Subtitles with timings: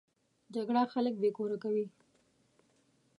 [0.55, 1.85] جګړه خلک بې کوره کوي